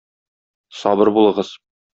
Сабыр 0.79 1.15
булыгыз. 1.19 1.57